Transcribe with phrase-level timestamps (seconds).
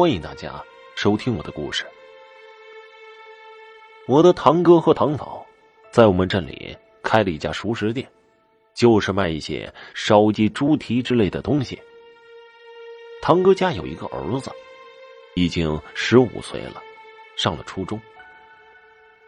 [0.00, 0.64] 欢迎大家
[0.96, 1.84] 收听我的故事。
[4.08, 5.44] 我的堂哥和堂嫂
[5.90, 8.10] 在我们镇里开了一家熟食店，
[8.72, 11.78] 就是卖一些烧鸡、猪蹄之类的东西。
[13.20, 14.50] 堂哥家有一个儿子，
[15.34, 16.82] 已经十五岁了，
[17.36, 18.00] 上了初中。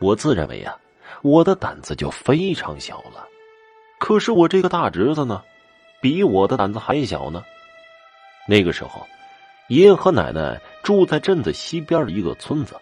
[0.00, 0.74] 我自认为啊，
[1.20, 3.28] 我的胆子就非常小了，
[3.98, 5.44] 可是我这个大侄子呢，
[6.00, 7.44] 比我的胆子还小呢。
[8.48, 9.06] 那个时候。
[9.72, 12.76] 爷爷和奶奶住在镇子西边的一个村子，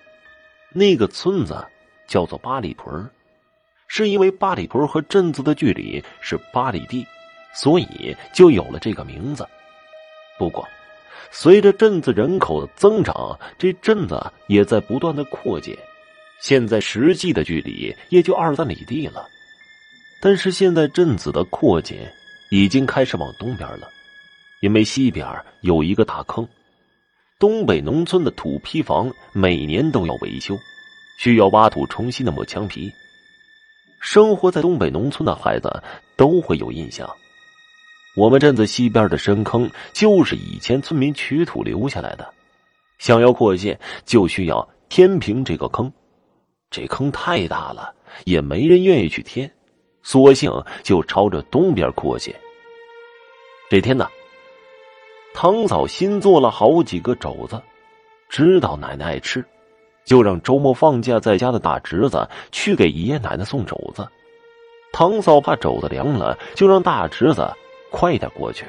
[0.72, 1.64] 那个村子
[2.08, 3.08] 叫做八里屯
[3.86, 7.06] 是因为八里屯和镇子的距离是八里地，
[7.54, 9.46] 所以就有了这个名字。
[10.36, 10.68] 不过，
[11.30, 15.78] 随着镇子人口的增长，这镇子也在不断的扩建，
[16.40, 19.28] 现在实际的距离也就二三里地了。
[20.20, 22.12] 但是现在镇子的扩建
[22.50, 23.88] 已经开始往东边了，
[24.58, 25.24] 因为西边
[25.60, 26.44] 有一个大坑。
[27.40, 30.54] 东北农村的土坯房每年都要维修，
[31.18, 32.92] 需要挖土重新的抹墙皮。
[33.98, 35.82] 生活在东北农村的孩子
[36.16, 37.08] 都会有印象，
[38.14, 42.30] 我们镇子西边的深坑就是以前村民取土留下来的。
[42.98, 45.90] 想要扩建，就需要填平这个坑。
[46.70, 47.94] 这坑太大了，
[48.26, 49.50] 也没人愿意去填，
[50.02, 50.52] 索性
[50.82, 52.38] 就朝着东边扩建。
[53.70, 54.06] 这天呢。
[55.40, 57.62] 堂嫂新做了好几个肘子，
[58.28, 59.42] 知道奶奶爱吃，
[60.04, 64.06] 就让周末放假在家的大侄子去给爷爷奶奶送肘子。
[64.92, 67.50] 堂嫂怕肘子凉了，就让大侄子
[67.90, 68.66] 快点过去。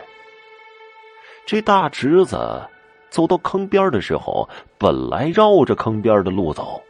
[1.45, 2.61] 这大侄子
[3.09, 6.81] 走到坑边的时候，本来绕着坑边的路走，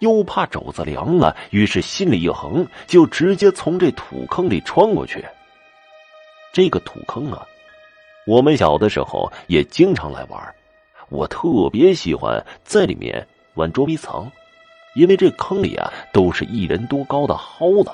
[0.00, 5.24] 又怕肘子凉了，于是心里一横，就直接从这土坑里穿过去。
[6.52, 7.46] 这个土坑啊。
[8.26, 10.54] 我们小的时候也经常来玩，
[11.10, 14.30] 我特别喜欢在里面玩捉迷藏，
[14.94, 17.90] 因为这坑里啊都是一人多高的蒿子。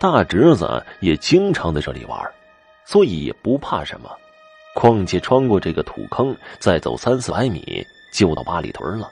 [0.00, 2.18] 大侄子也经常在这里玩，
[2.84, 4.10] 所以也不怕什么。
[4.74, 9.10] 况且穿过这个土坑，再走三四百米就到八里屯了。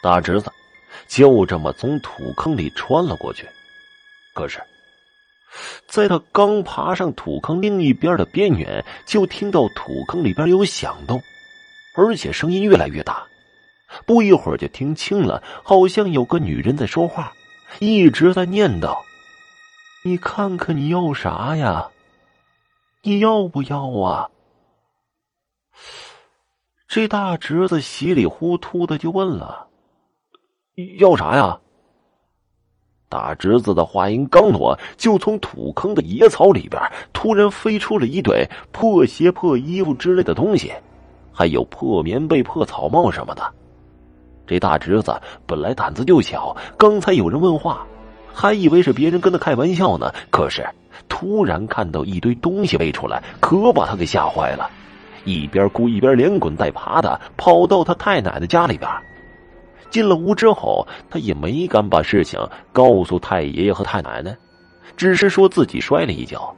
[0.00, 0.50] 大侄子
[1.08, 3.48] 就这么从土坑里穿了过去，
[4.32, 4.62] 可是。
[5.86, 11.20] 在他刚爬上土坑另一边的边缘，就听到土坑里边有响动，
[11.96, 13.24] 而且声音越来越大。
[14.06, 17.32] 不一会儿就听清了，好像有个女人在说话，
[17.78, 18.98] 一直在念叨
[20.04, 21.90] ：“你看看你要啥呀？
[23.02, 24.30] 你要不要啊？”
[26.88, 29.68] 这大侄子稀里糊涂的就问了
[30.98, 31.60] ：“要啥呀？”
[33.14, 36.82] 大侄子的话音刚落，就从土坑的野草里边
[37.12, 40.72] 突然飞出了一堆破鞋、破衣服之类的东西，
[41.32, 43.42] 还有破棉被、破草帽什么的。
[44.48, 45.14] 这大侄子
[45.46, 47.86] 本来胆子就小，刚才有人问话，
[48.32, 50.12] 还以为是别人跟他开玩笑呢。
[50.28, 50.66] 可是
[51.08, 54.68] 突然看到一堆东西飞出来，可把他给吓坏了，
[55.24, 58.90] 一边哭一边连滚带爬的跑到他太奶奶家里边。
[59.94, 62.40] 进了屋之后，他也没敢把事情
[62.72, 64.36] 告诉太爷爷和太奶奶，
[64.96, 66.52] 只是说自己摔了一跤。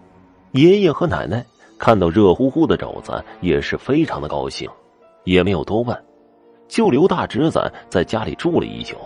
[0.53, 1.45] 爷爷和奶奶
[1.77, 4.67] 看到热乎乎的肘子，也是非常的高兴，
[5.25, 5.95] 也没有多问，
[6.67, 8.97] 就留大侄子在家里住了一宿。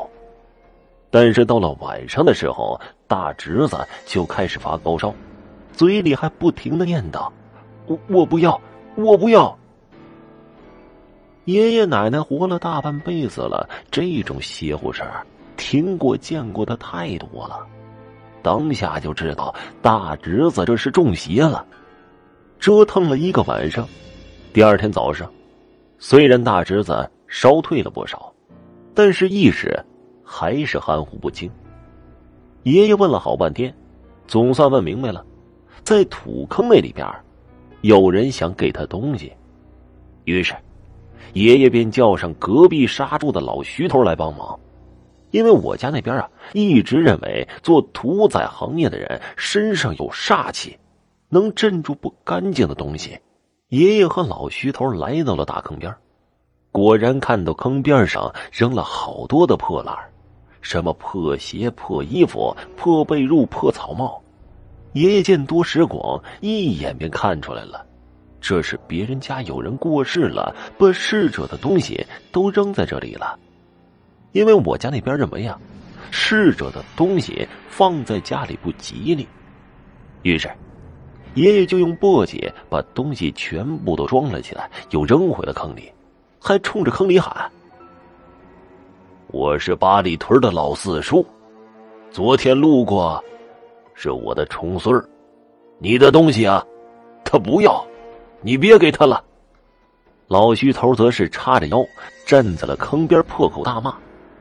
[1.10, 5.12] 但是到了晚上的时候，大侄子就开始发高烧，
[5.72, 7.28] 嘴里还不停的念叨
[7.88, 8.60] ：“我我不要，
[8.94, 9.58] 我不要。”
[11.50, 17.66] 爷爷奶奶活了大半辈子了，这种邪乎事儿听过见过的太多了，
[18.41, 19.53] 当下就知道
[19.83, 21.66] 大侄子这是中邪了。
[22.60, 23.89] 折腾了一个晚上，
[24.53, 25.28] 第二天早上，
[25.99, 28.33] 虽然大侄子烧退了不少，
[28.94, 29.77] 但是意识
[30.22, 31.50] 还是含糊不清。
[32.62, 33.75] 爷爷问了好半天，
[34.28, 35.27] 总算问明白了，
[35.83, 37.09] 在土坑那里边，
[37.81, 39.33] 有人想给他东西，
[40.25, 40.55] 于是。
[41.32, 44.59] 爷爷便叫上隔壁杀猪的老徐头来帮忙，
[45.30, 50.78] 因为我家那边啊一直认为做屠宰行业的人身上有煞气，
[51.28, 53.18] 能镇住不干净的东西。
[53.68, 55.95] 爷爷和老徐头来到了大坑边，
[56.72, 59.97] 果然看到坑边上扔了好多的破烂
[60.60, 64.21] 什么破鞋、破衣服、破被褥、破草帽。
[64.92, 67.86] 爷爷见多识广，一眼便看出来了。
[68.41, 73.39] 这是别人家有人过世了，把逝者的东西都扔在这里了。
[74.33, 75.59] 因为我家那边认为啊，
[76.10, 79.27] 逝者的东西放在家里不吉利，
[80.22, 80.51] 于是
[81.34, 85.93] 爷爷就用簸箕把东西全部都装了起来，又扔回了坑里。
[86.43, 87.51] 还冲着坑里喊
[89.28, 91.25] ：“我是八里屯的老四叔，
[92.10, 93.22] 昨天路过，
[93.93, 95.07] 是我的重孙儿，
[95.78, 96.65] 你的东西啊，
[97.25, 97.86] 他不要，
[98.42, 99.25] 你别给他了。”
[100.28, 101.84] 老徐头则是叉着腰
[102.25, 103.95] 站在了坑边，破口大骂，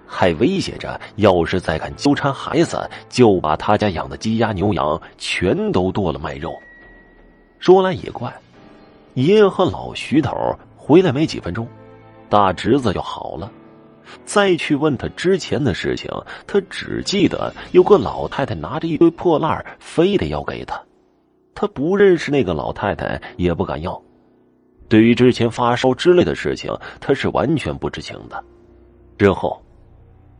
[0.06, 6.54] 还威胁着：要是再敢纠缠孩子，就把他家养的鸡鸭牛羊全都剁了卖肉。
[7.58, 8.32] 说来也怪，
[9.16, 10.32] 爷爷和老徐头
[10.78, 11.68] 回来没几分钟，
[12.30, 13.52] 大侄子就好了。
[14.26, 16.10] 再去问他之前的事情，
[16.46, 20.80] 他只记得有个老太太拿着一堆破烂非得要给他。
[21.60, 24.02] 他不认识那个老太太，也不敢要。
[24.88, 28.42] 对于之前发烧之类的事情，他是完全不知情的。
[29.18, 29.62] 之后，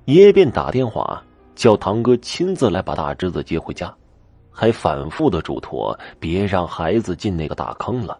[0.06, 1.22] 爷爷便打电话
[1.56, 3.94] 叫堂哥亲自来把大侄子接回家，
[4.50, 8.18] 还反复的嘱托别让孩子进那个大坑了。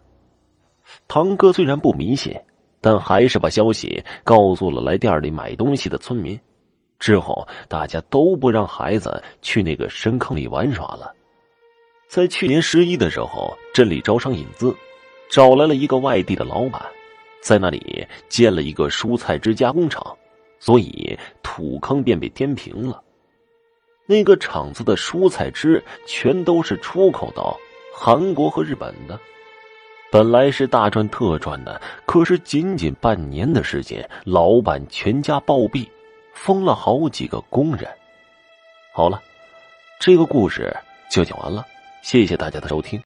[1.08, 2.38] 堂哥虽然不迷信，
[2.82, 6.38] 但还是把消息告诉了来店里买东西的村民。
[6.98, 11.10] 之后，大家都不让孩子去那个深坑里玩耍了。
[12.10, 14.76] 在去年十一的时候，镇里招商引资。
[15.30, 16.82] 找来了一个外地的老板，
[17.40, 20.04] 在那里建了一个蔬菜汁加工厂，
[20.58, 23.00] 所以土坑便被填平了。
[24.06, 27.56] 那个厂子的蔬菜汁全都是出口到
[27.94, 29.16] 韩国和日本的，
[30.10, 35.86] 本来是大赚特赚的，可是仅仅半年的时间，老板全家暴毙，
[36.34, 37.88] 封了好几个工人。
[38.92, 39.22] 好了，
[40.00, 40.76] 这个故事
[41.08, 41.64] 就讲完了，
[42.02, 42.98] 谢谢大家的收听。